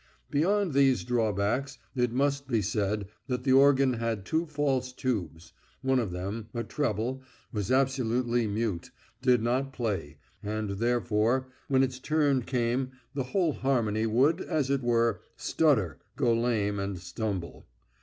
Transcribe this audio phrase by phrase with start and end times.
[0.31, 5.99] Beyond these drawbacks it must be said that the organ had two false tubes; one
[5.99, 7.21] of them, a treble,
[7.53, 8.89] was absolutely mute,
[9.21, 14.81] did not play, and therefore when its turn came the whole harmony would, as it
[14.81, 17.67] were, stutter, go lame and stumble.